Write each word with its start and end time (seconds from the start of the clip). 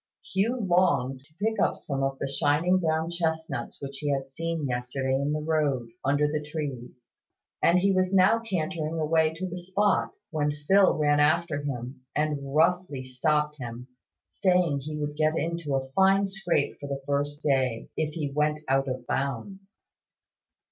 Hugh 0.33 0.57
longed 0.59 1.23
to 1.25 1.33
pick 1.35 1.61
up 1.61 1.77
some 1.77 2.01
of 2.01 2.17
the 2.17 2.27
shining 2.27 2.79
brown 2.79 3.11
chestnuts 3.11 3.79
which 3.79 3.99
he 3.99 4.09
had 4.11 4.27
seen 4.27 4.65
yesterday 4.67 5.13
in 5.13 5.31
the 5.31 5.43
road, 5.43 5.89
under 6.03 6.25
the 6.27 6.41
trees; 6.41 7.05
and 7.61 7.77
he 7.77 7.91
was 7.91 8.11
now 8.11 8.39
cantering 8.39 8.99
away 8.99 9.35
to 9.35 9.47
the 9.47 9.59
spot, 9.59 10.11
when 10.31 10.53
Phil 10.67 10.97
ran 10.97 11.19
after 11.19 11.61
him, 11.61 12.01
and 12.15 12.39
roughly 12.55 13.03
stopped 13.03 13.59
him, 13.59 13.89
saying 14.27 14.79
he 14.79 14.97
would 14.97 15.15
get 15.15 15.37
into 15.37 15.75
a 15.75 15.87
fine 15.91 16.25
scrape 16.25 16.79
for 16.79 16.87
the 16.89 17.03
first 17.05 17.43
day, 17.43 17.87
if 17.95 18.15
he 18.15 18.31
went 18.31 18.57
out 18.67 18.87
of 18.87 19.05
bounds. 19.05 19.77